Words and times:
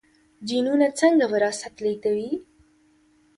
جینونه 0.47 0.87
څنګه 0.99 1.25
وراثت 1.33 1.73
لیږدوي؟ 1.83 2.31